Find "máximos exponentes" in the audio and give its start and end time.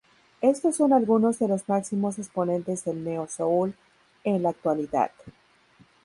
1.69-2.85